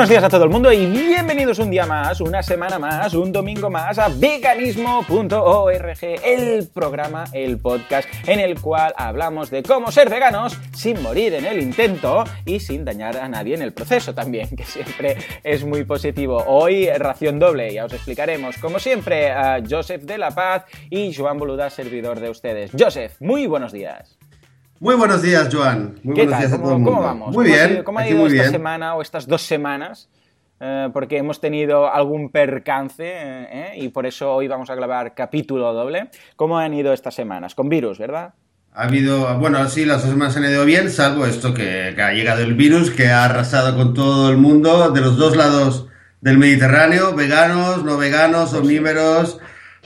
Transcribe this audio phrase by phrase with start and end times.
[0.00, 3.30] buenos días a todo el mundo y bienvenidos un día más, una semana más, un
[3.30, 10.08] domingo más a veganismo.org, el programa, el podcast en el cual hablamos de cómo ser
[10.08, 14.48] veganos sin morir en el intento y sin dañar a nadie en el proceso también,
[14.56, 16.44] que siempre es muy positivo.
[16.46, 21.36] Hoy ración doble, ya os explicaremos, como siempre, a Joseph de la Paz y Joan
[21.36, 22.70] Boluda, servidor de ustedes.
[22.72, 24.19] Joseph, muy buenos días.
[24.80, 25.96] Muy buenos días, Joan.
[26.02, 26.40] Muy ¿Qué buenos tal?
[26.40, 27.06] días a ¿Cómo, todo el cómo mundo.
[27.06, 27.34] vamos?
[27.34, 27.68] Muy ¿Cómo ha bien.
[27.70, 28.50] sido- ¿Cómo ha ido esta bien.
[28.50, 30.08] semana o estas dos semanas?
[30.58, 35.14] Eh, porque hemos tenido algún percance eh, eh, y por eso hoy vamos a grabar
[35.14, 36.10] capítulo doble.
[36.36, 37.54] ¿Cómo han ido estas semanas?
[37.54, 38.34] Con virus, ¿verdad?
[38.72, 42.12] Ha habido, bueno, sí, las dos semanas han ido bien, salvo esto que, que ha
[42.12, 45.88] llegado el virus, que ha arrasado con todo el mundo de los dos lados
[46.20, 49.40] del Mediterráneo, veganos, no veganos, omnívoros,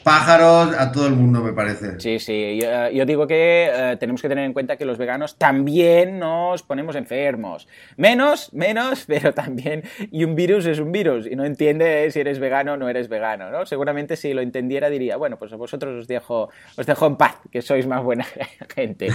[0.05, 1.99] pájaros, a todo el mundo, me parece.
[1.99, 2.59] Sí, sí.
[2.61, 6.19] Yo, eh, yo digo que eh, tenemos que tener en cuenta que los veganos también
[6.19, 7.67] nos ponemos enfermos.
[7.97, 9.83] Menos, menos, pero también.
[10.13, 13.09] Y un virus es un virus y no entiende si eres vegano o no eres
[13.09, 13.65] vegano, ¿no?
[13.65, 17.39] Seguramente si lo entendiera diría, bueno, pues a vosotros os dejo, os dejo en paz,
[17.51, 18.27] que sois más buena
[18.75, 19.09] gente.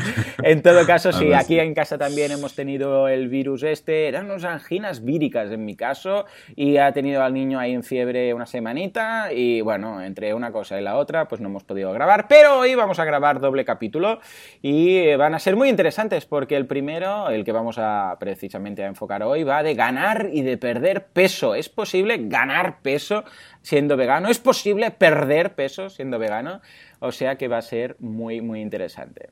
[0.43, 4.07] En todo caso, sí, aquí en casa también hemos tenido el virus este.
[4.07, 8.33] Eran unas anginas víricas en mi caso y ha tenido al niño ahí en fiebre
[8.33, 12.27] una semanita y bueno, entre una cosa y la otra pues no hemos podido grabar,
[12.27, 14.19] pero hoy vamos a grabar doble capítulo
[14.61, 18.83] y eh, van a ser muy interesantes porque el primero, el que vamos a precisamente
[18.83, 21.55] a enfocar hoy, va de ganar y de perder peso.
[21.55, 23.23] ¿Es posible ganar peso
[23.61, 24.29] siendo vegano?
[24.29, 26.61] ¿Es posible perder peso siendo vegano?
[26.99, 29.29] O sea que va a ser muy, muy interesante.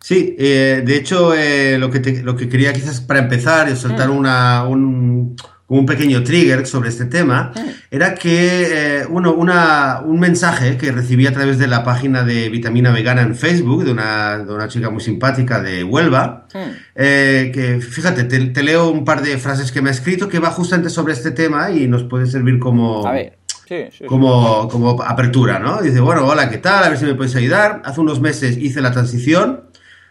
[0.00, 3.76] Sí, eh, de hecho, eh, lo, que te- lo que quería quizás para empezar y
[3.76, 4.16] soltar Mm.
[4.16, 7.60] una, un, como un pequeño trigger sobre este tema, Mm.
[7.90, 12.50] era que, eh, bueno, una, un mensaje que recibí a través de la página de
[12.50, 16.58] Vitamina Vegana en Facebook, de una, de una chica muy simpática de Huelva, Hmm.
[16.94, 20.38] eh, que fíjate, te, te leo un par de frases que me ha escrito que
[20.38, 23.06] va justamente sobre este tema y nos puede servir como...
[23.06, 23.38] A ver.
[23.66, 24.04] Sí, sí, sí.
[24.04, 25.80] como, como apertura, ¿no?
[25.80, 26.84] Dice, bueno, hola, ¿qué tal?
[26.84, 27.80] A ver si me podéis ayudar.
[27.86, 29.62] Hace unos meses hice la transición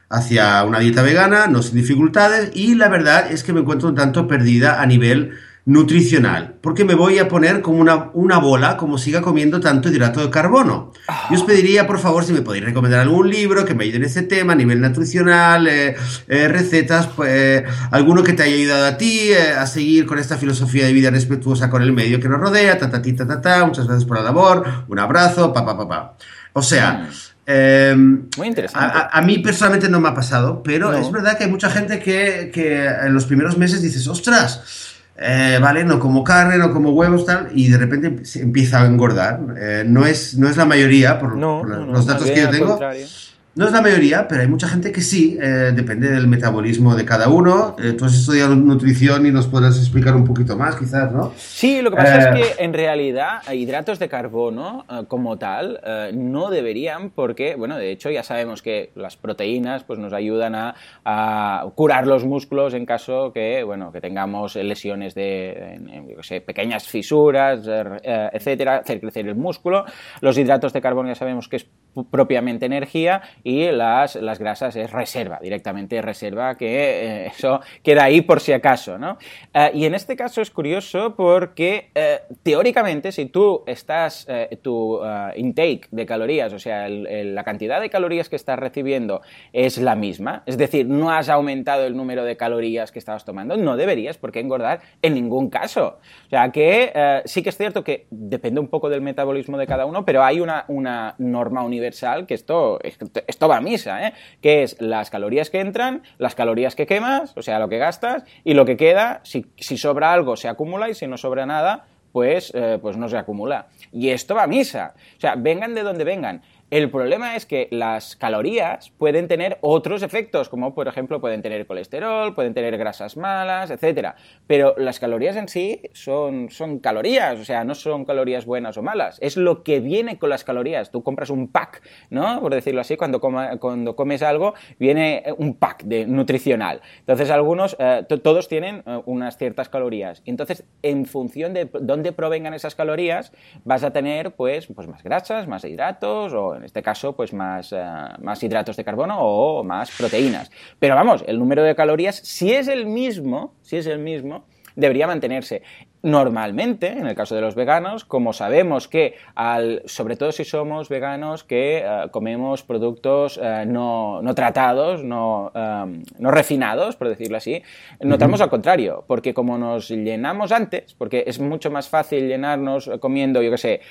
[0.09, 3.95] hacia una dieta vegana, no sin dificultades, y la verdad es que me encuentro un
[3.95, 5.31] tanto perdida a nivel
[5.65, 10.19] nutricional, porque me voy a poner como una, una bola como siga comiendo tanto hidrato
[10.21, 10.91] de carbono.
[11.29, 14.03] Yo os pediría, por favor, si me podéis recomendar algún libro que me ayude en
[14.03, 15.95] este tema a nivel nutricional, eh,
[16.27, 20.19] eh, recetas, pues, eh, alguno que te haya ayudado a ti eh, a seguir con
[20.19, 23.25] esta filosofía de vida respetuosa con el medio que nos rodea, ta, ta, ti, ta,
[23.25, 26.17] ta, ta, muchas gracias por la labor, un abrazo, pa, pa, pa, pa.
[26.51, 27.09] O sea,
[27.45, 28.85] eh, Muy interesante.
[28.85, 30.97] a, a- a mí personalmente no me ha pasado, pero No.
[30.97, 34.82] es verdad que hay mucha gente que, que en los primeros meses dices, ostras,
[35.17, 38.85] eh, vale, no como carne, no como huevos, tal, y de repente se empieza a
[38.85, 39.39] engordar.
[39.57, 42.41] Eh, no, es, no es la mayoría, por, No, por no, no, los datos que
[42.41, 42.67] yo tengo.
[42.69, 43.05] contrario.
[43.55, 47.05] No es la mayoría, pero hay mucha gente que sí, eh, depende del metabolismo de
[47.05, 47.75] cada uno.
[47.77, 51.31] Eh, tú has estudiado nutrición y nos podrás explicar un poquito más, quizás, ¿no?
[51.37, 52.41] Sí, lo que pasa Eh.
[52.41, 57.53] es que en realidad eh, hidratos de carbono eh, como tal eh, no deberían porque,
[57.55, 60.73] bueno, de hecho ya sabemos que las proteínas pues nos ayudan a,
[61.05, 65.79] a curar los músculos en caso que, bueno, que tengamos lesiones de,
[66.15, 69.85] yo sé, pequeñas fisuras, eh, eh, etcétera, hacer crecer el músculo.
[70.21, 71.67] Los hidratos de carbono ya sabemos que es
[72.09, 78.21] propiamente energía y las, las grasas es reserva, directamente reserva, que eh, eso queda ahí
[78.21, 79.17] por si acaso, ¿no?
[79.53, 84.27] Eh, y en este caso es curioso porque eh, teóricamente si tú estás,
[84.61, 84.99] tu
[85.35, 89.21] intake de calorías, o sea, la cantidad de calorías que estás recibiendo
[89.51, 93.57] es la misma, es decir, no has aumentado el número de calorías que estabas tomando,
[93.57, 95.99] no deberías por qué engordar en ningún caso.
[96.27, 99.85] O sea, que sí que es cierto que depende un poco del metabolismo de cada
[99.85, 101.82] uno, pero hay una, una norma universal
[102.27, 104.13] que esto, esto va a misa, ¿eh?
[104.41, 108.23] que es las calorías que entran, las calorías que quemas, o sea, lo que gastas,
[108.43, 111.85] y lo que queda, si, si sobra algo se acumula y si no sobra nada,
[112.13, 113.67] pues, eh, pues no se acumula.
[113.91, 114.93] Y esto va a misa.
[115.17, 116.43] O sea, vengan de donde vengan.
[116.73, 121.67] El problema es que las calorías pueden tener otros efectos, como por ejemplo pueden tener
[121.67, 124.15] colesterol, pueden tener grasas malas, etcétera.
[124.47, 128.81] Pero las calorías en sí son, son calorías, o sea, no son calorías buenas o
[128.81, 129.19] malas.
[129.21, 130.89] Es lo que viene con las calorías.
[130.89, 132.41] Tú compras un pack, ¿no?
[132.41, 136.81] Por decirlo así, cuando, coma- cuando comes algo, viene eh, un pack de nutricional.
[137.01, 140.23] Entonces, algunos, eh, to- todos tienen eh, unas ciertas calorías.
[140.25, 143.31] Entonces, en función de dónde provengan esas calorías,
[143.63, 147.73] vas a tener, pues, pues más grasas, más hidratos, o en este caso, pues más,
[147.73, 147.83] eh,
[148.21, 150.49] más hidratos de carbono o más proteínas.
[150.79, 155.05] Pero vamos, el número de calorías, si es el mismo, si es el mismo, debería
[155.05, 155.61] mantenerse.
[156.03, 160.89] Normalmente, en el caso de los veganos, como sabemos que, al, sobre todo si somos
[160.89, 167.37] veganos que eh, comemos productos eh, no, no, tratados, no, eh, no, refinados, por decirlo
[167.37, 167.63] así,
[168.01, 173.41] notamos al contrario, porque como nos llenamos antes, porque es mucho más fácil llenarnos comiendo,
[173.41, 173.81] yo qué sé,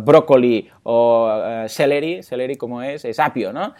[0.00, 1.30] brócoli o
[1.68, 3.74] celery, celery como es, es apio, ¿no?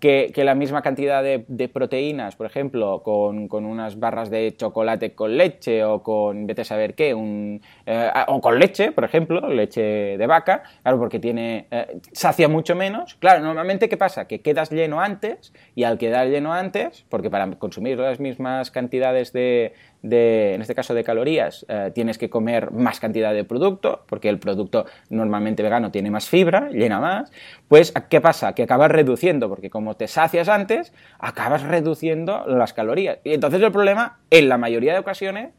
[0.00, 4.56] Que, que, la misma cantidad de, de proteínas, por ejemplo, con, con, unas barras de
[4.56, 9.04] chocolate con leche o con, vete a saber qué, un, eh, o con leche, por
[9.04, 13.14] ejemplo, leche de vaca, claro, porque tiene, eh, sacia mucho menos.
[13.16, 14.26] Claro, normalmente, ¿qué pasa?
[14.26, 19.32] Que quedas lleno antes y al quedar lleno antes, porque para consumir las mismas cantidades
[19.32, 24.04] de, de en este caso de calorías, eh, tienes que comer más cantidad de producto,
[24.06, 27.30] porque el producto normalmente vegano tiene más fibra, llena más,
[27.68, 28.54] pues ¿qué pasa?
[28.54, 33.18] Que acabas reduciendo, porque como te sacias antes, acabas reduciendo las calorías.
[33.24, 35.50] Y entonces el problema, en la mayoría de ocasiones,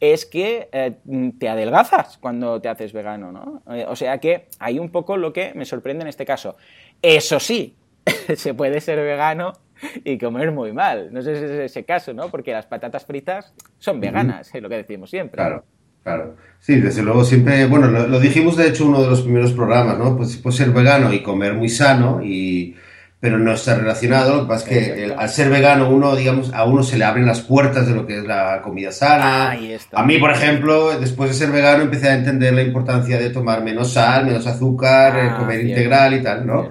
[0.00, 0.96] es que eh,
[1.38, 3.62] te adelgazas cuando te haces vegano, ¿no?
[3.74, 6.56] Eh, o sea que hay un poco lo que me sorprende en este caso.
[7.02, 7.76] Eso sí,
[8.34, 9.52] se puede ser vegano
[10.04, 11.12] y comer muy mal.
[11.12, 12.28] No sé si es ese caso, ¿no?
[12.30, 15.36] Porque las patatas fritas son veganas, es lo que decimos siempre.
[15.36, 15.64] Claro.
[16.04, 19.22] Claro, sí, desde luego siempre, bueno, lo, lo dijimos de hecho en uno de los
[19.22, 20.16] primeros programas, ¿no?
[20.16, 22.76] Pues, pues ser vegano y comer muy sano y,
[23.20, 24.36] pero no está relacionado.
[24.36, 27.26] Lo que pasa es que al ser vegano, uno, digamos, a uno se le abren
[27.26, 29.56] las puertas de lo que es la comida sana.
[29.92, 33.62] a mí, por ejemplo, después de ser vegano, empecé a entender la importancia de tomar
[33.64, 36.70] menos sal, menos azúcar, ah, comer integral y tal, ¿no?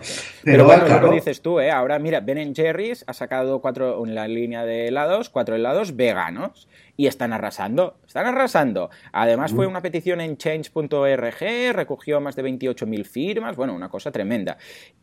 [0.51, 1.71] Pero, bueno, claro, lo dices tú, ¿eh?
[1.71, 6.69] Ahora, mira, Ben Jerry's ha sacado cuatro, en la línea de helados, cuatro helados veganos
[6.95, 8.89] y están arrasando, están arrasando.
[9.11, 14.57] Además fue una petición en change.org, recogió más de 28.000 firmas, bueno, una cosa tremenda.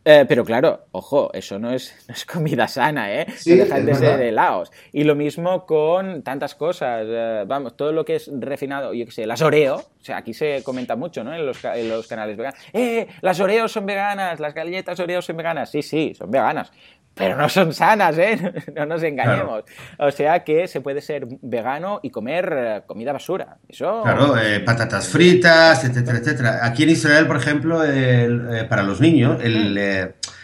[0.04, 1.94] Eh, pero claro, ojo, eso no es,
[2.32, 3.26] comida sana, ¿eh?
[3.36, 4.72] Sí, dejan de ser helados.
[4.92, 9.12] Y lo mismo con tantas cosas, eh, vamos, todo lo que es refinado, yo qué
[9.12, 11.32] sé, las Oreo, o sea, aquí se comenta mucho, ¿no?
[11.32, 12.60] En los, en los canales veganos.
[12.74, 13.06] ¡Eh!
[13.22, 15.70] Las Oreos son veganas, las galletas Oreo son veganas.
[15.70, 16.70] Sí, sí, son veganas
[17.14, 18.52] pero no son sanas, ¿eh?
[18.74, 19.64] No nos engañemos.
[19.98, 23.56] O sea que se puede ser vegano y comer eh, comida basura.
[23.68, 24.02] Eso...
[24.02, 26.58] Claro, eh, patatas fritas, etcétera, etcétera.
[26.62, 29.78] Aquí en Israel, por ejemplo, eh, para los niños, el...
[29.78, 30.34] Mm.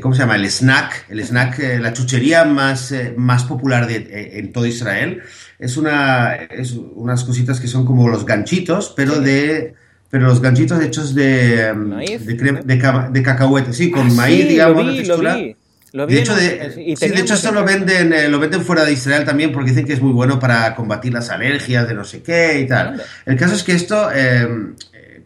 [0.00, 0.36] ¿Cómo se llama?
[0.36, 5.24] El snack, el snack, la chuchería más, más popular de, en todo Israel
[5.62, 9.74] es, una, es unas cositas que son como los ganchitos, pero de
[10.10, 12.62] pero los ganchitos hechos de, de,
[13.10, 15.38] de, cacahuete, sí, con ah, maíz, digamos, lo textura
[15.92, 19.26] de hecho, de, sí, de hecho esto lo venden, eh, lo venden fuera de Israel
[19.26, 22.60] también porque dicen que es muy bueno para combatir las alergias de no sé qué
[22.60, 23.02] y tal.
[23.26, 24.74] El caso es que esto em,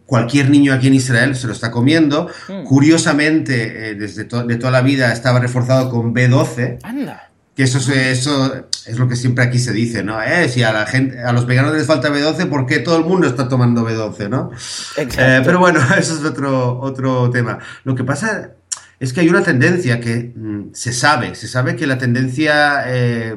[0.05, 2.29] cualquier niño aquí en Israel se lo está comiendo.
[2.49, 2.63] Hmm.
[2.65, 6.79] Curiosamente, eh, desde de toda la vida estaba reforzado con B12.
[6.83, 7.29] Anda.
[7.55, 10.21] Que eso es, eso es lo que siempre aquí se dice, ¿no?
[10.21, 13.03] Eh, si a la gente, a los veganos les falta B12, ¿por qué todo el
[13.03, 14.51] mundo está tomando B12, no?
[14.97, 17.59] Eh, pero bueno, eso es otro, otro tema.
[17.83, 18.51] Lo que pasa
[18.99, 23.35] es que hay una tendencia que mm, se sabe, se sabe que la tendencia eh,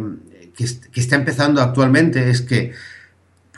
[0.56, 2.72] que, está empezando actualmente es que,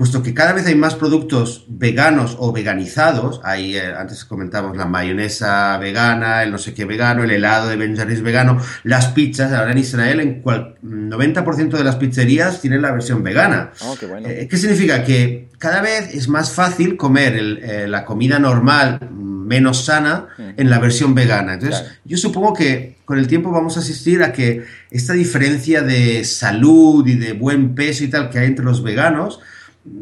[0.03, 4.85] puesto que cada vez hay más productos veganos o veganizados, ahí eh, antes comentábamos la
[4.85, 7.95] mayonesa vegana, el no sé qué vegano, el helado de Ben
[8.25, 13.23] vegano, las pizzas, ahora en Israel en cual 90% de las pizzerías tienen la versión
[13.23, 13.71] vegana.
[13.83, 14.27] Oh, qué, bueno.
[14.29, 15.05] Eh, ¿Qué significa?
[15.05, 17.41] Que cada vez es más fácil comer
[17.89, 21.55] la comida normal menos sana en la versión vegana.
[21.55, 26.25] Entonces, yo supongo que con el tiempo vamos a asistir a que esta diferencia de
[26.25, 29.39] salud y de buen peso y tal que hay entre los veganos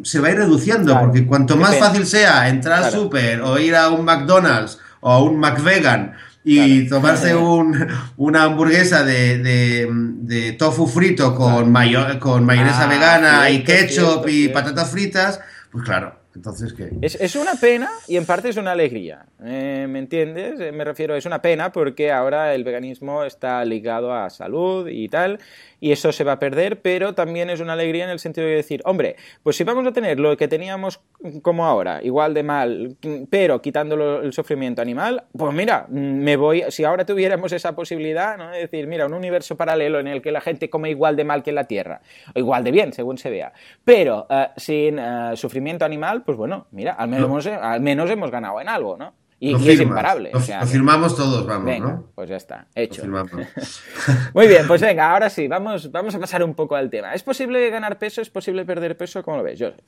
[0.03, 3.75] se va a ir reduciendo, porque cuanto más fácil sea entrar al súper o ir
[3.75, 11.35] a un McDonald's o a un McVegan y tomarse un, una hamburguesa de, tofu frito
[11.35, 11.73] con,
[12.19, 16.91] con mayonesa ah, vegana y ketchup y patatas fritas, pues claro, entonces, ¿qué?
[17.03, 19.27] Es, una pena y en parte es una alegría.
[19.45, 20.61] Eh, ¿Me entiendes?
[20.61, 25.09] Eh, me refiero, es una pena porque ahora el veganismo está ligado a salud y
[25.09, 25.41] tal
[25.81, 28.55] y eso se va a perder, pero también es una alegría en el sentido de
[28.55, 31.01] decir, hombre, pues si vamos a tener lo que teníamos
[31.43, 32.97] como ahora, igual de mal,
[33.31, 38.53] pero quitando el sufrimiento animal, pues mira, me voy, si ahora tuviéramos esa posibilidad, ¿no?
[38.53, 41.43] Es decir, mira, un universo paralelo en el que la gente come igual de mal
[41.43, 42.01] que en la Tierra,
[42.35, 43.53] o igual de bien, según se vea,
[43.85, 48.61] pero eh, sin eh, sufrimiento animal, pues bueno, mira, al menos, al menos hemos ganado
[48.61, 49.20] en algo, ¿no?
[49.43, 50.31] Y, es imparable.
[50.35, 52.13] Lo, firmamos todos, vamos, ¿no?
[52.15, 53.03] Pues ya está, hecho.
[54.35, 57.15] Muy bien, pues venga, ahora sí, vamos, vamos a pasar un poco al tema.
[57.15, 58.21] ¿Es posible ganar peso?
[58.21, 59.23] ¿Es posible perder peso?
[59.23, 59.81] ¿Cómo lo ves, Joseph?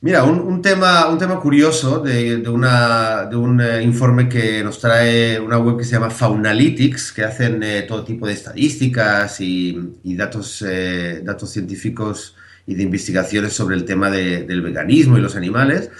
[0.00, 4.80] Mira, un, tema, un tema curioso de, de, una, de un eh, informe que nos
[4.80, 9.92] trae una web que se llama Faunalytics, que hacen eh, todo tipo de estadísticas y,
[10.02, 12.34] datos, eh, datos científicos
[12.70, 15.90] y de investigaciones sobre el tema del veganismo y los animales,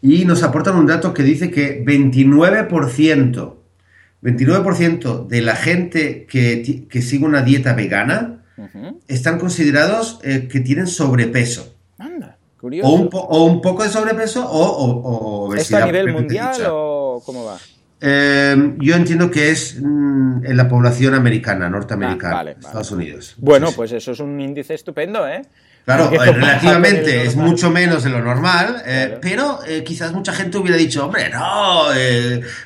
[0.00, 3.54] y nos aportan un dato que dice que 29%,
[4.22, 8.44] 29% de la gente que, que, sigue una dieta vegana
[9.08, 11.74] están considerados eh, que tienen sobrepeso.
[11.98, 12.88] Anda, curioso.
[12.88, 15.80] O un, poco de sobrepeso o, obesidad.
[15.80, 17.58] ¿Esto a nivel mundial o cómo va?
[18.00, 23.34] Eh, yo entiendo que es mm, en la población americana, norteamericana, ah, Estados Unidos.
[23.38, 25.42] Bueno, pues eso es un índice estupendo, ¿eh?
[25.96, 30.76] Claro, eh, relativamente es mucho menos de lo normal, eh, pero quizás mucha gente hubiera
[30.76, 31.84] dicho, hombre, no,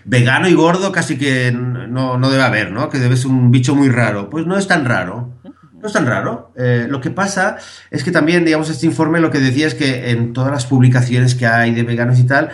[0.04, 2.88] vegano y gordo casi que no, no, debe haber, ¿no?
[2.88, 4.28] Que debe ser un bicho muy raro.
[4.30, 5.32] Pues no es tan raro.
[5.80, 6.52] No es tan raro.
[6.56, 7.56] lo que pasa
[7.90, 11.34] es que también, digamos, este informe lo que decía es que en todas las publicaciones
[11.34, 12.50] que hay de veganos y tal,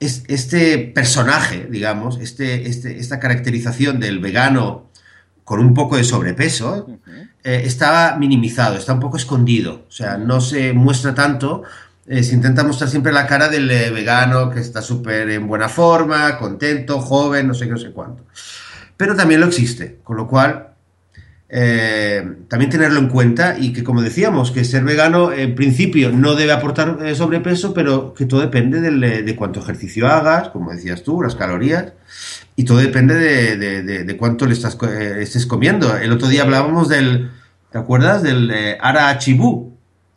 [0.00, 4.90] es, este personaje, digamos, este, este, esta caracterización del vegano
[5.44, 6.86] con un poco de sobrepeso,
[7.44, 11.62] eh, estaba minimizado, está un poco escondido, o sea, no se muestra tanto,
[12.06, 15.68] eh, se intenta mostrar siempre la cara del eh, vegano que está súper en buena
[15.68, 18.24] forma, contento, joven, no sé qué, no sé cuánto.
[18.96, 20.70] Pero también lo existe, con lo cual
[21.50, 26.34] eh, también tenerlo en cuenta y que como decíamos, que ser vegano en principio no
[26.34, 31.02] debe aportar eh, sobrepeso, pero que todo depende eh, de cuánto ejercicio hagas, como decías
[31.02, 31.94] tú, las calorías,
[32.54, 35.96] y todo depende de, cuánto le estás, estés comiendo.
[35.96, 37.30] El otro día hablábamos del,
[37.70, 38.22] ¿te acuerdas?
[38.22, 39.16] Del Ara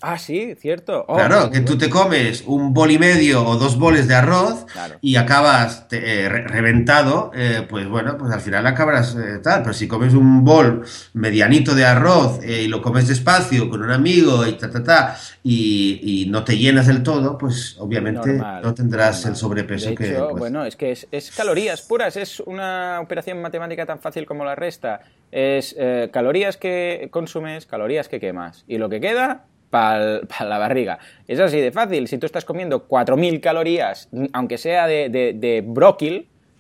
[0.02, 1.06] Ah, sí, cierto.
[1.08, 4.66] Oh, claro, que tú te comes un bol y medio o dos boles de arroz
[5.00, 9.62] y acabas eh, reventado, eh, pues bueno, pues al final acabarás eh, tal.
[9.62, 14.46] Pero si comes un bol medianito de arroz y lo comes despacio con un amigo
[14.48, 19.36] y ta, ta, ta, y, no te llenas del todo, pues obviamente no tendrás el
[19.36, 20.14] sobrepeso que.
[20.14, 24.56] Pues bueno, es que es, calorías puras, es una operación matemática tan fácil como la
[24.56, 25.02] resta.
[25.32, 25.76] Es
[26.12, 28.64] calorías que consumes, calorías que quemas.
[28.68, 31.00] Y lo que queda para la barriga.
[31.28, 32.08] Es así de fácil.
[32.08, 35.62] Si tú estás comiendo 4.000 calorías, aunque sea de, de, de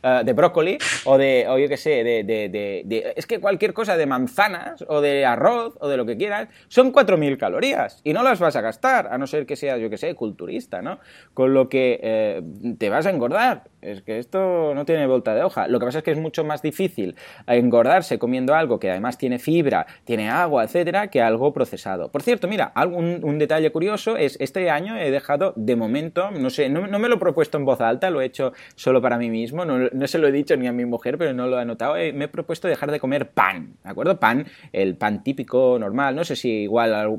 [0.04, 3.98] eh, de brócoli o de, o yo qué sé, de, de, Es que cualquier cosa
[3.98, 8.24] de manzanas o de arroz o de lo que quieras son 4.000 calorías y no
[8.24, 11.00] las vas a gastar, a no ser que seas, yo qué sé, culturista, ¿no?
[11.36, 12.42] Con lo que eh,
[12.80, 13.66] te vas a engordar.
[13.82, 15.68] Es que esto no tiene vuelta de hoja.
[15.68, 17.16] Lo que pasa es que es mucho más difícil
[17.48, 22.12] engordarse comiendo algo que además tiene fibra, tiene agua, etcétera, que algo procesado.
[22.12, 26.50] Por cierto, mira, un, un detalle curioso es este año he dejado de momento, no
[26.50, 29.18] sé, no, no, me lo he propuesto en voz alta, lo he hecho solo para
[29.18, 31.60] mí mismo, no, no se lo he dicho ni a mi mujer, pero no lo
[31.60, 31.98] he notado.
[31.98, 34.20] Eh, me he propuesto dejar de comer pan, ¿de acuerdo?
[34.20, 36.16] Pan, el pan típico, normal.
[36.16, 37.18] No sé si igual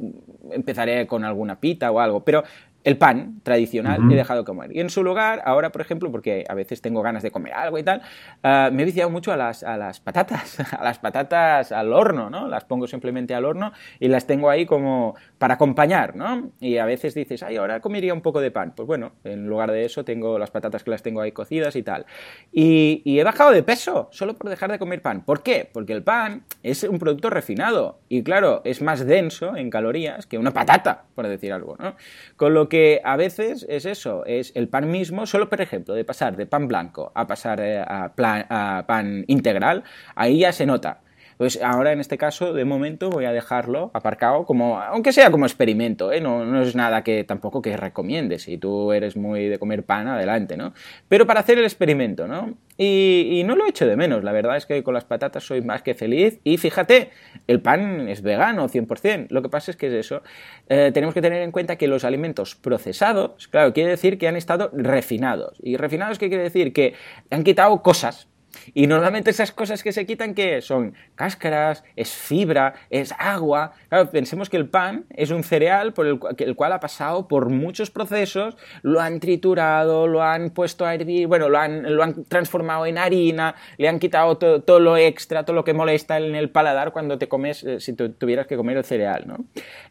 [0.52, 2.45] empezaré con alguna pita o algo, pero
[2.85, 4.75] el pan tradicional he dejado de comer.
[4.75, 7.79] Y en su lugar, ahora, por ejemplo, porque a veces tengo ganas de comer algo
[7.79, 8.03] y tal,
[8.43, 12.31] ah, me he viciado mucho a las, a las patatas, a las patatas al horno,
[12.31, 12.49] ¿no?
[12.49, 16.51] Las pongo simplemente al horno y las tengo ahí como para acompañar, ¿no?
[16.61, 18.73] Y a veces dices, ay, ahora comería un poco de pan.
[18.75, 21.83] Pues bueno, en lugar de eso tengo las patatas que las tengo ahí cocidas y
[21.83, 22.07] tal.
[22.53, 25.25] Y, y he bajado de peso solo por dejar de comer pan.
[25.25, 25.69] ¿Por qué?
[25.73, 30.39] Porque el pan es un producto refinado y claro, es más denso en calorías que
[30.39, 31.97] una patata, por decir algo, ¿no?
[32.37, 36.07] Con lo que a veces es eso, es el pan mismo, solo por ejemplo, de
[36.07, 38.11] pasar de pan blanco a pasar eh, a,
[38.49, 41.02] a pan integral, ahí ya se nota.
[41.43, 45.45] Pues ahora en este caso, de momento, voy a dejarlo aparcado como, aunque sea como
[45.45, 46.21] experimento, ¿eh?
[46.21, 48.39] no, no, es nada que tampoco que recomiende.
[48.39, 50.73] Si tú eres muy de comer pan, adelante, ¿no?
[51.09, 52.57] Pero para hacer el experimento, ¿no?
[52.79, 55.83] Y, no lo echo de menos, la verdad es que con las patatas soy más
[55.83, 56.39] que feliz.
[56.45, 57.11] Y fíjate,
[57.49, 59.27] el pan es vegano 100%.
[59.31, 60.23] Lo que pasa es que es eso.
[60.69, 64.37] Eh, tenemos que tener en cuenta que los alimentos procesados, claro, quiere decir que han
[64.37, 65.59] estado refinados.
[65.61, 66.73] ¿Y refinados qué quiere decir?
[66.73, 66.95] Que
[67.31, 68.29] han quitado cosas
[68.75, 70.95] y normalmente esas cosas que se quitan, ¿qué son?
[71.15, 73.73] Cáscaras, es fibra, es agua.
[73.89, 76.19] Claro, pensemos que el pan es un cereal por el,
[76.57, 81.49] cual ha pasado por muchos procesos, lo han triturado, lo han puesto a hervir, bueno,
[81.49, 85.65] lo han, lo han transformado en harina, le han quitado todo, lo extra, todo lo
[85.65, 89.25] que molesta en el paladar cuando te comes, eh, si tuvieras que comer el cereal,
[89.27, 89.45] ¿no?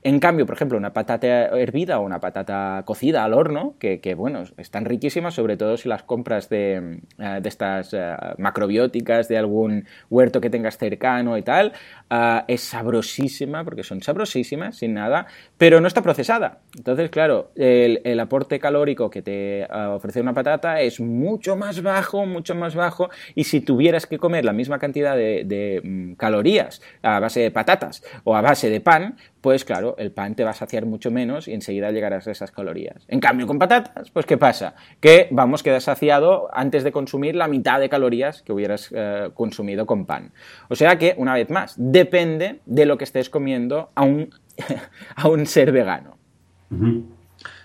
[0.04, 4.44] En cambio, por ejemplo, una patata hervida o una patata cocida al horno, que, bueno,
[4.58, 9.86] están riquísimas, sobre todo si las compras de, eh, de estas uh, macrobióticas de algún
[10.10, 11.72] huerto que tengas cercano y tal,
[12.10, 15.26] ah, es sabrosísima, porque son sabrosísimas, sin nada,
[15.58, 16.60] pero no está procesada.
[16.76, 22.26] Entonces, claro, el, aporte calórico que te ah, ofrece una patata es mucho más bajo,
[22.26, 27.20] mucho más bajo, y si tuvieras que comer la misma cantidad de, mm, calorías a
[27.20, 30.54] base de patatas o a base de pan, pues claro, el pan te va a
[30.54, 33.04] saciar mucho menos y enseguida llegarás a esas calorías.
[33.08, 34.76] En cambio, con patatas, pues ¿qué pasa?
[35.00, 39.86] Que vamos, quedar saciado antes de consumir la mitad de calorías que hubieras eh, consumido
[39.86, 40.32] con pan.
[40.70, 44.30] O sea que, una vez más, depende de lo que estés comiendo a un,
[45.16, 46.18] a un ser vegano.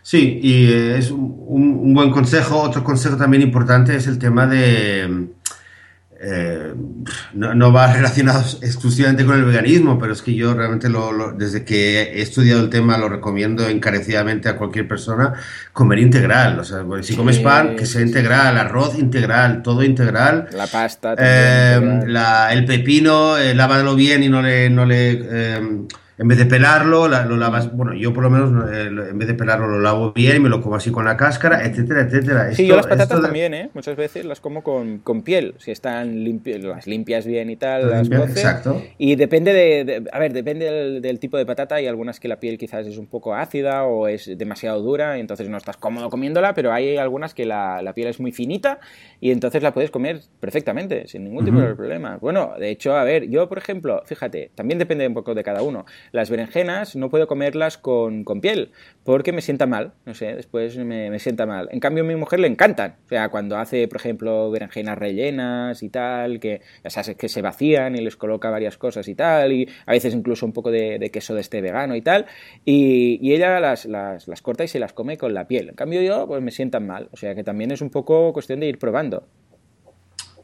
[0.03, 2.63] Sí, y es un, buen consejo.
[2.63, 5.29] Otro consejo también importante es el tema de...
[6.29, 6.75] Eh,
[7.35, 12.03] no, va relacionado exclusivamente con el veganismo, pero es que yo realmente lo, desde que
[12.03, 15.35] he estudiado el tema lo recomiendo encarecidamente a cualquier persona
[15.73, 16.59] comer integral.
[16.59, 20.49] O sea, si comes pan, que sea integral, arroz integral, todo integral.
[20.53, 21.15] La pasta.
[21.17, 21.81] Eh,
[22.51, 24.69] el pepino, eh, lávalo bien y no le...
[24.69, 25.87] No le
[26.19, 29.35] en vez de pelarlo, lo lavas, bueno, yo por lo menos eh, en vez de
[29.35, 32.55] pelarlo lo lavo bien y me lo como así con la cáscara, etcétera, etcétera.
[32.55, 33.71] Sí, yo las patatas también, ¿eh?
[33.75, 37.91] Muchas veces las como con, con piel, si están limpias, las limpias bien y tal,
[37.91, 38.83] las Exacto.
[38.97, 42.57] Y depende de, a ver, depende del, tipo de patata, hay algunas que la piel
[42.57, 46.55] quizás es un poco ácida o es demasiado dura y entonces no estás cómodo comiéndola,
[46.55, 48.81] pero hay algunas que la, la piel es muy finita
[49.21, 52.17] y entonces la puedes comer perfectamente, sin ningún tipo de problema.
[52.17, 55.63] Bueno, de hecho, a ver, yo por ejemplo, fíjate, también depende un poco de cada
[55.63, 55.85] uno.
[56.13, 58.71] Las berenjenas no puedo comerlas con, piel
[59.05, 61.69] porque me sienta mal, no sé, después me, me, sienta mal.
[61.71, 62.97] En cambio, a mi mujer le encantan.
[63.07, 67.41] O sea, cuando hace, por ejemplo, berenjenas rellenas y tal, que ya sabes que se
[67.41, 71.11] vacían y les coloca varias cosas y tal, y a veces incluso un poco de,
[71.13, 72.27] queso de este vegano y tal,
[72.65, 75.69] y, ella las, las, las corta y se las come con la piel.
[75.69, 77.09] En cambio, yo, pues me sientan mal.
[77.13, 79.27] O sea, que también es un poco cuestión de ir probando.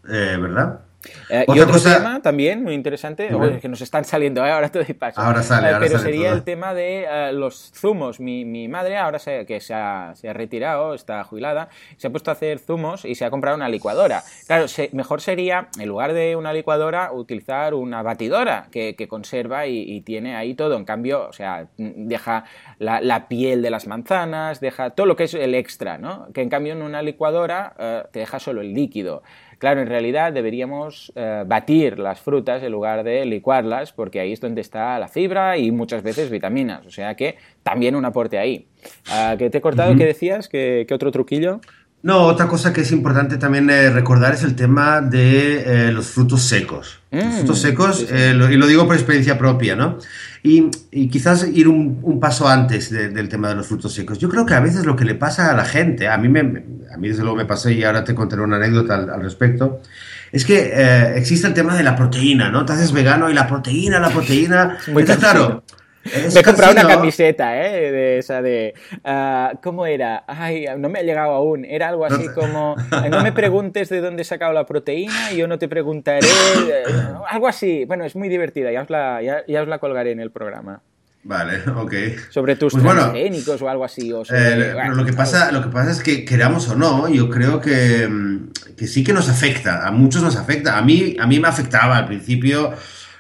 [0.08, 0.80] Eh, ¿Verdad?
[1.28, 3.28] Eh, y otro tema también muy interesante,
[3.60, 4.50] que nos están saliendo, ¿eh?
[4.50, 5.20] ahora todo y paso.
[5.20, 8.20] Ahora sale, eh, ahora Pero sería el tema de los zumos.
[8.20, 12.30] Mi, mi madre, ahora que se ha, se ha, retirado, está jubilada, se ha puesto
[12.30, 14.22] a hacer zumos y se ha comprado una licuadora.
[14.46, 20.02] Claro, mejor sería, en lugar de una licuadora, utilizar una batidora que, que conserva y,
[20.02, 20.76] tiene ahí todo.
[20.76, 22.44] En cambio, o sea, deja
[22.78, 26.28] la, la, piel de las manzanas, deja todo lo que es el extra, ¿no?
[26.32, 29.22] Que en cambio en una licuadora te deja solo el líquido.
[29.62, 34.40] Claro, en realidad deberíamos eh, batir las frutas en lugar de licuarlas, porque ahí es
[34.40, 36.84] donde está la fibra y muchas veces vitaminas.
[36.84, 38.66] O sea que también un aporte ahí.
[39.08, 39.94] Ah, ¿Que te he cortado?
[39.94, 40.48] ¿Qué decías?
[40.48, 41.60] ¿Qué, otro truquillo?
[42.02, 46.06] No, otra cosa que es importante también eh, recordar es el tema de eh, los
[46.06, 47.00] frutos secos.
[47.12, 49.98] los mm, frutos secos, y lo digo por experiencia propia, ¿no?
[50.44, 50.70] Y,
[51.08, 54.18] quizás ir un, paso antes del tema de los frutos secos.
[54.18, 56.40] Yo creo que a veces lo que le pasa a la gente, a mí, me,
[56.92, 59.80] a mí desde luego me pasó y ahora te contaré una anécdota al, respecto,
[60.32, 62.64] es que eh, existe el tema de la proteína, ¿no?
[62.64, 64.78] Te haces vegano y la proteína, la proteína...
[64.92, 65.62] Muy claro,
[66.04, 67.92] me he comprado una camiseta, ¿eh?
[67.92, 68.74] De esa de.
[69.04, 70.24] Uh, ¿Cómo era?
[70.26, 71.64] Ay, no me ha llegado aún.
[71.64, 72.76] Era algo así como.
[73.12, 76.26] No me preguntes de dónde he sacado la proteína y yo no te preguntaré.
[76.26, 76.82] Eh,
[77.28, 77.84] algo así.
[77.84, 78.70] Bueno, es muy divertida.
[78.72, 80.80] Ya os la, ya, os la colgaré en el programa.
[81.24, 81.94] Vale, ok.
[82.30, 82.84] Sobre tus pues
[83.62, 84.12] o algo así.
[84.12, 87.60] O eh, lo, que pasa, lo que pasa es que, queramos o no, yo creo
[87.60, 89.86] que, mm, que sí que nos afecta.
[89.86, 90.78] A muchos nos afecta.
[90.78, 92.72] A mí, a mí me afectaba al principio.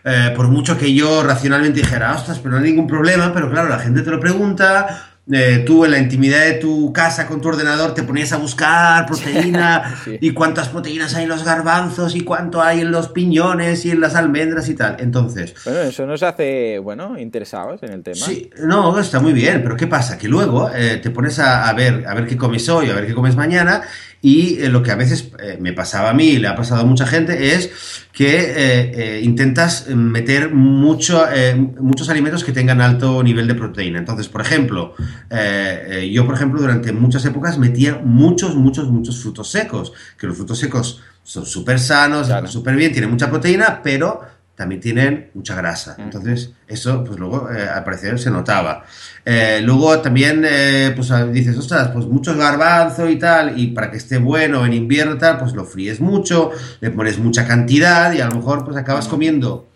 [0.04, 3.68] Eh, por mucho que yo racionalmente dijera, ostras, pero no hay ningún problema, pero claro,
[3.68, 7.46] la gente te lo pregunta, eh, tú en la intimidad de tu casa con tu
[7.46, 12.60] ordenador te ponías a buscar proteína y cuántas proteínas hay en los garbanzos y cuánto
[12.60, 14.96] hay en los piñones y en las almendras y tal.
[14.98, 15.54] Entonces...
[15.64, 18.16] Bueno, eso nos hace, bueno, interesados en el tema.
[18.16, 20.18] Sí, no, está muy bien, pero ¿qué pasa?
[20.18, 23.06] Que luego eh, te pones a, a, ver, a ver qué comes hoy, a ver
[23.06, 23.82] qué comes mañana
[24.22, 26.82] y eh, lo que a veces eh, me pasaba a mí y le ha pasado
[26.82, 27.70] a mucha gente es
[28.12, 31.24] que eh, intentas meter mucho,
[31.80, 33.98] muchos alimentos que tengan alto nivel de proteína.
[33.98, 34.94] Entonces, por ejemplo,
[36.10, 40.58] yo, por ejemplo, durante muchas épocas metía muchos, muchos, muchos frutos secos, que los frutos
[40.58, 44.20] secos son súper sanos, súper bien, tienen mucha proteína, pero
[44.62, 45.96] también tienen mucha grasa.
[45.98, 48.84] Entonces, eso, pues luego, eh, al parecer, se notaba.
[49.24, 53.96] Eh, luego también, eh, pues dices, ostras, pues mucho garbanzo y tal, y para que
[53.96, 58.20] esté bueno en invierno y tal, pues lo fríes mucho, le pones mucha cantidad y
[58.20, 59.68] a lo mejor, pues acabas comiendo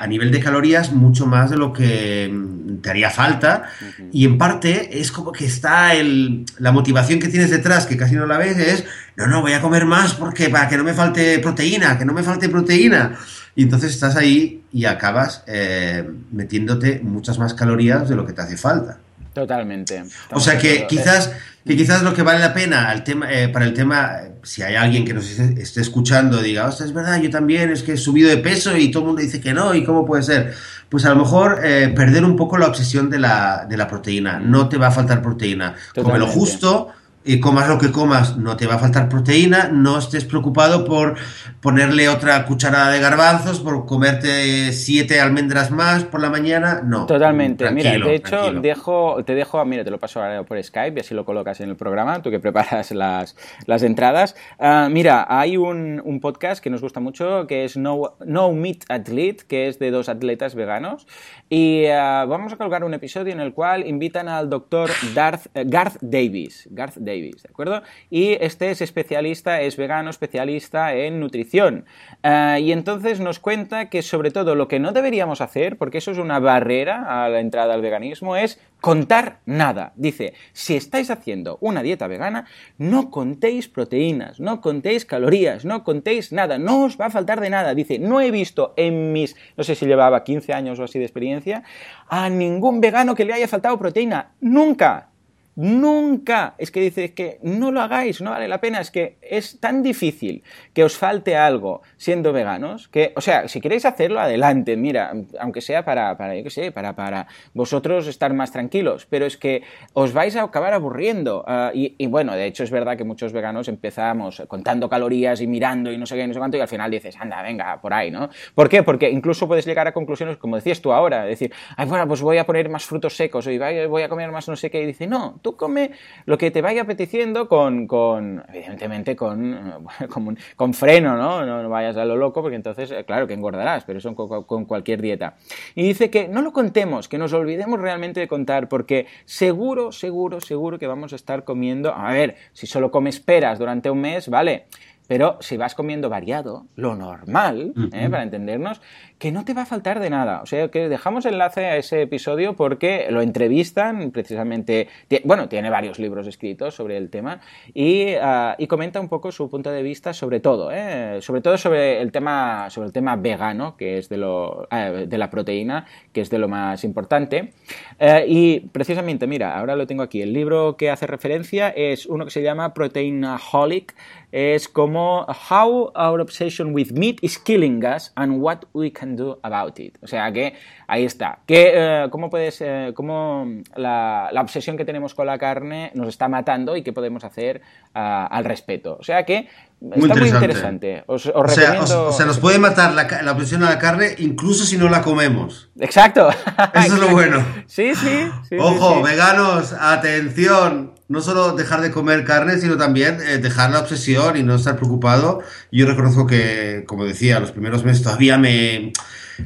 [0.00, 3.64] a nivel de calorías mucho más de lo que mm, te haría falta.
[4.10, 8.14] Y en parte es como que está el, la motivación que tienes detrás, que casi
[8.14, 8.84] no la ves, es,
[9.16, 12.14] no, no, voy a comer más porque para que no me falte proteína, que no
[12.14, 13.18] me falte proteína.
[13.56, 18.42] Y entonces estás ahí y acabas eh, metiéndote muchas más calorías de lo que te
[18.42, 18.98] hace falta.
[19.32, 20.02] Totalmente.
[20.32, 21.30] o sea que quizás,
[21.66, 24.76] que quizás lo que vale la pena al tema, eh, para el tema, si hay
[24.76, 28.38] alguien que nos esté, escuchando diga, es verdad, yo también es que he subido de
[28.38, 30.54] peso y todo el mundo dice que no, ¿y cómo puede ser?
[30.88, 34.38] Pues a lo mejor eh, perder un poco la obsesión de la, de la proteína.
[34.38, 35.74] No te va a faltar proteína.
[35.94, 36.88] Come lo justo,
[37.26, 41.16] y comas lo que comas, no te va a faltar proteína, no estés preocupado por
[41.60, 47.06] ponerle otra cucharada de garbanzos, por comerte siete almendras más por la mañana, no.
[47.06, 47.68] Totalmente.
[47.72, 51.14] mira, de hecho, dejo, te dejo, mira, te lo paso ahora por Skype y así
[51.14, 53.36] lo colocas en el programa, tú que preparas las,
[53.66, 54.36] las entradas.
[54.60, 58.84] Ah, mira, hay un, un, podcast que nos gusta mucho que es No, no Meat
[58.88, 61.08] Athlete, que es de dos atletas veganos.
[61.48, 65.64] Y ah, vamos a colocar un episodio en el cual invitan al doctor Darth, eh,
[65.66, 66.68] Garth Davis.
[66.70, 67.82] Garth Davis ¿de acuerdo?
[68.10, 71.84] Y este es especialista, es vegano, especialista en nutrición.
[72.22, 76.10] Eh, y entonces nos cuenta que sobre todo lo que no deberíamos hacer, porque eso
[76.10, 79.92] es una barrera a la entrada al veganismo, es contar nada.
[79.96, 82.46] Dice, si estáis haciendo una dieta vegana,
[82.78, 87.50] no contéis proteínas, no contéis calorías, no contéis nada, no os va a faltar de
[87.50, 87.74] nada.
[87.74, 91.04] Dice, no he visto en mis, no sé si llevaba 15 años o así de
[91.04, 91.62] experiencia,
[92.08, 94.32] a ningún vegano que le haya faltado proteína.
[94.40, 95.10] Nunca.
[95.56, 96.54] Nunca.
[96.58, 98.80] Es que dice que no lo hagáis, no vale la pena.
[98.80, 103.60] Es que es tan difícil que os falte algo siendo veganos que, o sea, si
[103.60, 104.76] queréis hacerlo, adelante.
[104.76, 109.06] Mira, aunque sea para, para yo qué sé, para, para vosotros estar más tranquilos.
[109.06, 109.62] Pero es que
[109.94, 111.42] os vais a acabar aburriendo.
[111.46, 115.90] Ah, y, bueno, de hecho es verdad que muchos veganos empezamos contando calorías y mirando
[115.90, 118.10] y no sé qué, no sé cuánto, y al final dices, anda, venga, por ahí,
[118.10, 118.28] ¿no?
[118.54, 118.82] ¿Por qué?
[118.82, 122.38] Porque incluso puedes llegar a conclusiones, como decías tú ahora, decir, ay, bueno, pues voy
[122.38, 125.06] a poner más frutos secos, o voy a comer más no sé qué, y dice,
[125.06, 125.92] no, tú come
[126.24, 129.86] lo que te vaya apeteciendo con, con evidentemente, con,
[130.56, 131.46] con, freno, ¿no?
[131.46, 131.68] ¿no?
[131.68, 135.00] vayas a lo loco porque entonces, eh, claro que engordarás, pero eso con, con cualquier
[135.00, 135.36] dieta.
[135.76, 140.40] Y dice que no lo contemos, que nos olvidemos realmente de contar porque seguro, seguro,
[140.40, 144.28] seguro que vamos a estar comiendo, a ver, si solo comes peras durante un mes,
[144.28, 144.66] vale,
[145.06, 148.08] pero si vas comiendo variado, lo normal, ¿eh?
[148.10, 148.80] para entendernos,
[149.18, 150.42] que no te va a faltar de nada.
[150.42, 154.88] O sea, que dejamos enlace a ese episodio porque lo entrevistan precisamente,
[155.24, 157.40] bueno, tiene varios libros escritos sobre el tema
[157.72, 161.18] y, ah, y comenta un poco su punto de vista sobre todo, ¿eh?
[161.22, 165.18] sobre todo sobre el tema, sobre el tema vegano, que es de, lo, ah, de
[165.18, 167.52] la proteína, que es de lo más importante.
[167.98, 172.24] Eh, y precisamente, mira, ahora lo tengo aquí, el libro que hace referencia es uno
[172.24, 173.94] que se llama Proteinaholic,
[174.32, 179.38] es como How Our Obsession with Meat is Killing Us and What We Can do
[179.42, 179.98] about it.
[180.02, 180.54] O sea que
[180.86, 181.40] ahí está.
[181.46, 186.28] Que, eh, ¿Cómo puedes, eh, cómo la, obsesión que tenemos con la carne nos está
[186.28, 187.62] matando y qué podemos hacer
[187.94, 188.96] ah, al respecto?
[188.98, 189.48] O sea que
[189.80, 191.04] está muy interesante.
[191.06, 194.64] Os, o, sea, o, sea, nos puede matar la, la, obsesión a la carne incluso
[194.64, 195.70] si no la comemos.
[195.78, 196.28] Exacto.
[196.74, 197.44] Eso es lo bueno.
[197.66, 198.28] Sí, sí.
[198.58, 200.95] Ojo, veganos, atención.
[201.08, 204.76] No solo dejar de comer carne, sino también eh, dejar la obsesión y no estar
[204.76, 205.40] preocupado.
[205.70, 208.92] Yo reconozco que, como decía, los primeros meses todavía me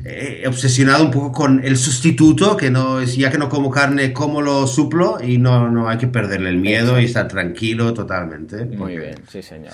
[0.04, 4.12] he obsesionado un poco con el sustituto, que no es, ya que no como carne,
[4.12, 5.18] ¿cómo lo suplo?
[5.22, 8.64] Y no, no hay que perderle el miedo y estar tranquilo totalmente.
[8.64, 9.72] Muy bien, sí, señor.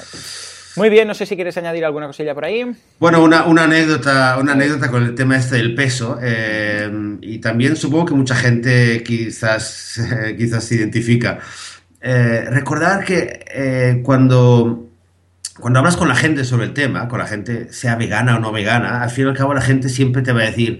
[0.76, 2.66] Muy bien, no sé si quieres añadir alguna cosilla por ahí.
[2.98, 6.18] Bueno, una, una anécdota, una anécdota con el tema este del peso.
[6.22, 9.98] Eh, y también supongo que mucha gente quizás,
[10.36, 11.38] quizás se identifica.
[12.08, 14.84] Eh, recordar que eh, cuando
[15.58, 18.52] cuando hablas con la gente sobre el tema, con la gente, sea vegana o no
[18.52, 20.78] vegana, al fin y al cabo la gente siempre te va a decir,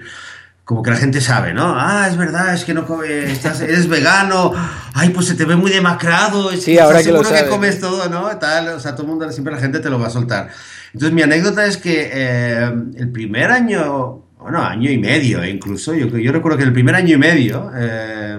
[0.65, 1.75] como que la gente sabe, ¿no?
[1.77, 4.53] Ah, es verdad, es que no comes, eres vegano,
[4.95, 8.09] ay, pues se te ve muy demacrado, es sí, ahora que seguro que comes todo,
[8.09, 8.29] ¿no?
[8.37, 10.51] Tal, o sea, todo el mundo, siempre la gente te lo va a soltar.
[10.93, 16.07] Entonces, mi anécdota es que eh, el primer año, bueno, año y medio incluso, yo,
[16.07, 18.39] yo recuerdo que el primer año y medio, eh,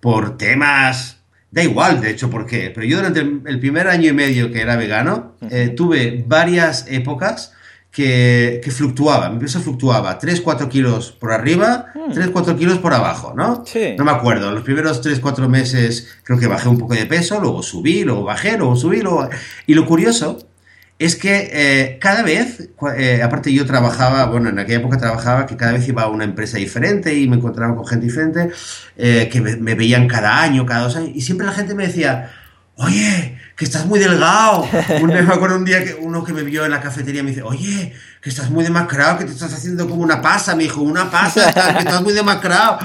[0.00, 1.17] por temas
[1.50, 2.70] Da igual, de hecho, por qué.
[2.74, 7.52] Pero yo durante el primer año y medio que era vegano, eh, tuve varias épocas
[7.90, 9.30] que, que, fluctuaba.
[9.30, 12.58] Mi peso fluctuaba 3-4 kilos por arriba, 3-4 mm.
[12.58, 13.64] kilos por abajo, ¿no?
[13.64, 13.94] Sí.
[13.96, 14.52] No me acuerdo.
[14.52, 18.58] Los primeros 3-4 meses creo que bajé un poco de peso, luego subí, luego bajé,
[18.58, 19.28] luego subí, luego...
[19.66, 20.47] Y lo curioso
[20.98, 25.56] es que eh, cada vez, eh, aparte yo trabajaba, bueno, en aquella época trabajaba que
[25.56, 28.50] cada vez iba a una empresa diferente y me encontraba con gente diferente,
[28.96, 32.32] eh, que me, veían cada año, cada dos años, y siempre la gente me decía,
[32.74, 34.68] oye, que estás muy delgado.
[35.06, 37.92] me acuerdo un día que uno que me vio en la cafetería me dice, oye,
[38.20, 41.52] que estás muy demacrado, que te estás haciendo como una pasa, me dijo, una pasa,
[41.74, 42.78] que estás muy demacrado.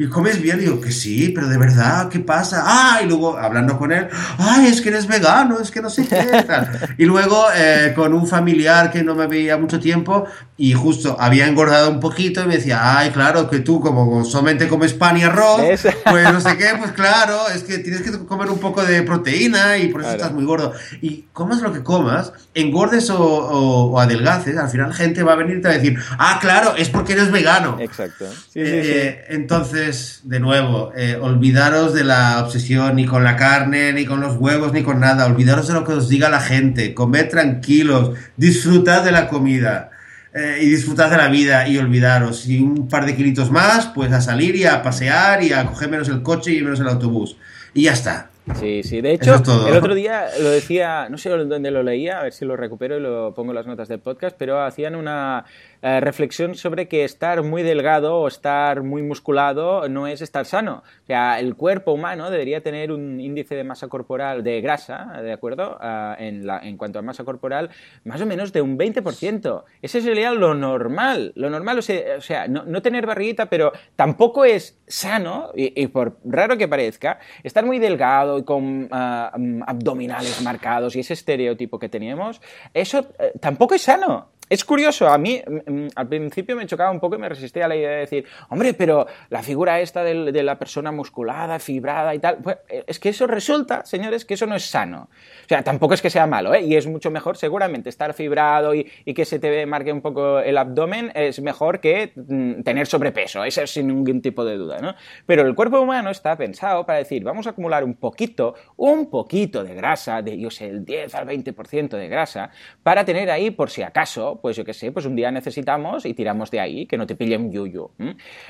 [0.00, 0.58] ¿Y comes bien?
[0.58, 2.62] Digo, que sí, pero de verdad, ¿qué pasa?
[2.64, 4.08] Ah, y luego hablando con él,
[4.38, 6.26] ay, es que eres vegano, es que no sé qué.
[6.96, 10.26] Y luego eh, con un familiar que no me veía mucho tiempo,
[10.60, 14.68] y justo había engordado un poquito y me decía, ay, claro, que tú como solamente
[14.68, 15.62] comes pan y arroz,
[16.04, 19.78] pues no sé qué, pues claro, es que tienes que comer un poco de proteína
[19.78, 20.74] y por eso estás muy gordo.
[21.00, 25.62] Y comas lo que comas, engordes o, adelgaces, al final gente va a venir y
[25.62, 27.78] te va a decir, ah, claro, es porque eres vegano.
[27.80, 28.26] Exacto.
[28.54, 29.89] Eh, entonces,
[30.24, 34.72] de nuevo, eh, olvidaros de la obsesión ni con la carne, ni con los huevos,
[34.72, 39.12] ni con nada, olvidaros de lo que os diga la gente, comed tranquilos, disfrutad de
[39.12, 39.90] la comida.
[40.32, 42.46] Eh, y disfrutar de la vida y olvidaros.
[42.46, 45.90] Y un par de kilitos más, pues a salir y a pasear y a coger
[45.90, 47.36] menos el coche y menos el autobús.
[47.74, 48.29] Y ya está.
[48.54, 49.00] Sí, sí.
[49.00, 52.44] De hecho, el otro día lo decía, no sé dónde lo leía, a ver si
[52.44, 55.44] lo recupero y lo pongo en las notas del podcast, pero hacían una,
[55.82, 60.82] eh, reflexión sobre que estar muy delgado o estar muy musculado no es estar sano.
[61.04, 65.32] O sea, el cuerpo humano debería tener un índice de masa corporal de grasa, ¿de
[65.32, 65.78] acuerdo?
[65.80, 67.70] Ah, en, la, en, cuanto a masa corporal,
[68.04, 69.64] más o menos de un 20%.
[69.80, 71.32] Ese sería lo normal.
[71.34, 76.68] Lo normal, o sea, no, tener barriguita, pero tampoco es sano, y, por raro que
[76.68, 82.40] parezca, estar muy delgado y con ah, mm, abdominales marcados y ese estereotipo que teníamos,
[82.74, 84.28] eso eh, tampoco es sano.
[84.50, 87.66] Es curioso, a mí mm, mm, al principio me chocaba un poco y me resistía
[87.66, 92.12] a la idea de decir, hombre, pero la figura esta de, la persona musculada, fibrada
[92.16, 95.08] y tal, pues eh, es que eso resulta, señores, que eso no es sano.
[95.44, 96.62] O sea, tampoco es que sea malo, ¿eh?
[96.62, 100.56] Y es mucho mejor seguramente estar fibrado y, que se te marque un poco el
[100.56, 104.94] abdomen es mejor que mm, tener sobrepeso, eso sin ningún tipo de duda, ¿no?
[105.26, 109.62] Pero el cuerpo humano está pensado para decir, vamos a acumular un poquito, un poquito
[109.62, 112.50] de grasa, de, yo sé, el 10 al 20% de grasa,
[112.82, 116.14] para tener ahí por si acaso pues yo qué sé, pues un día necesitamos y
[116.14, 117.90] tiramos de ahí, que no te pille un yuyu.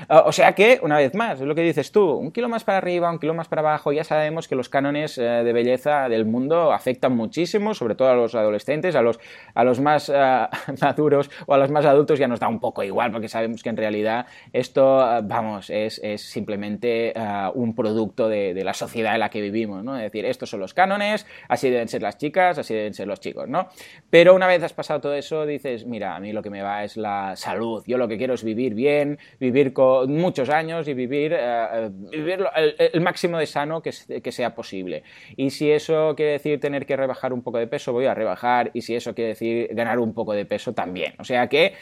[0.09, 2.63] Ah, o sea que, una vez más, es lo que dices tú, un kilo más
[2.63, 6.09] para arriba, un kilo más para abajo, ya sabemos que los cánones eh, de belleza
[6.09, 9.19] del mundo afectan muchísimo, sobre todo a los adolescentes, a los,
[9.53, 10.49] a los más ah,
[10.81, 13.69] maduros o a los más adultos ya nos da un poco igual, porque sabemos que
[13.69, 17.13] en realidad esto, ah, vamos, es, es simplemente
[17.53, 19.95] un producto de, de, la sociedad en la que vivimos, ¿no?
[19.97, 23.19] Es decir, estos son los cánones, así deben ser las chicas, así deben ser los
[23.19, 23.67] chicos, ¿no?
[24.09, 26.83] Pero una vez has pasado todo eso, dices, mira, a mí lo que me va
[26.83, 27.83] es la salud.
[27.87, 32.89] Yo lo que quiero es vivir bien, vivir con muchos años y vivir, eh, eh,
[32.93, 35.03] el, máximo de sano que, sea posible.
[35.35, 38.71] Y si eso quiere decir tener que rebajar un poco de peso, voy a rebajar.
[38.73, 41.13] Y si eso quiere decir ganar un poco de peso, también.
[41.19, 41.73] O sea que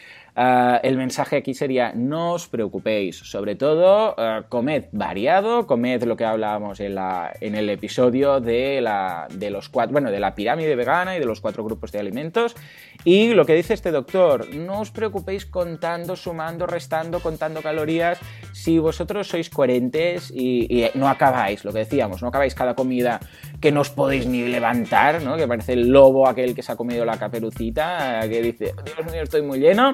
[0.41, 6.15] Ah, el mensaje aquí sería no os preocupéis, sobre todo ah, comed variado, comed lo
[6.15, 10.35] que hablábamos en, la, en el episodio de la, de los cuatro, bueno, de la
[10.35, 12.55] pirámide vegana y de los cuatro grupos de alimentos.
[13.03, 18.19] Y lo que dice este doctor, no os preocupéis contando, sumando, restando, contando calorías,
[18.51, 23.21] si vosotros sois coherentes y, no acabáis, lo que decíamos, no acabáis cada comida
[23.61, 25.37] que no os podéis ni levantar, ¿no?
[25.37, 29.23] que parece el lobo aquel que se ha comido la caperucita, que dice, Dios mío,
[29.23, 29.93] estoy muy lleno,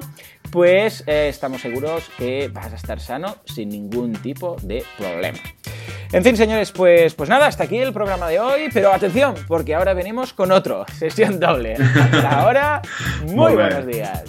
[0.51, 5.37] pues eh, estamos seguros que vas a estar sano sin ningún tipo de problema.
[6.11, 9.75] En fin, señores, pues, pues nada, hasta aquí el programa de hoy, pero atención, porque
[9.75, 11.73] ahora venimos con otro, sesión doble.
[11.73, 12.81] Hasta ahora,
[13.25, 14.23] muy buenos días.